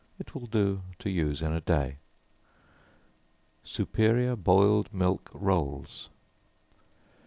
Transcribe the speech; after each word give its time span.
It 0.17 0.33
will 0.33 0.47
do 0.47 0.81
to 0.97 1.11
use 1.11 1.43
in 1.43 1.53
a 1.53 1.61
day. 1.61 1.97
Superior 3.63 4.35
Boiled 4.35 4.91
Milk 4.91 5.29
Rolls. 5.31 6.09